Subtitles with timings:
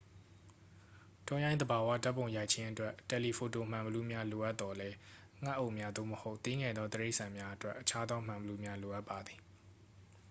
[1.27, 4.95] တောရိုင်းသဘာဝဓာတ်ပုံရိုက်ခြင်းအတွက် တယ်လီဖိုတိုမှန်ဘီလူးများလိုအပသော်လည်း
[5.43, 9.39] ငှက်အုပ်များ သို့မဟုတ် သေးငယ်သောတိရစ္ဆာန်များအတွက် အခြားသောမှန်ဘီလူးများလိုအပ်ပါသည်